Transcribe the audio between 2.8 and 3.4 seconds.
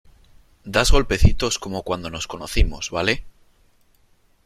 vale?